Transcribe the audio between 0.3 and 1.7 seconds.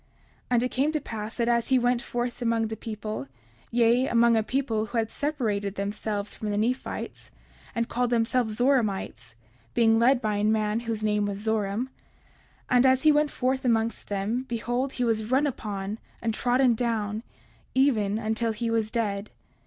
30:59 And it came to pass that as